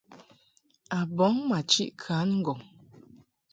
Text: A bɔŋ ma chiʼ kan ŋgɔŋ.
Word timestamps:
A 0.97 0.99
bɔŋ 1.15 1.35
ma 1.49 1.59
chiʼ 1.71 1.91
kan 2.01 2.27
ŋgɔŋ. 2.39 2.59